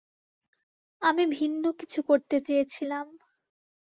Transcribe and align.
আমি 1.01 1.23
ভিন্ন 1.31 1.63
কিছু 1.79 1.99
করতে 2.01 2.35
চেয়েছিলাম। 2.39 3.05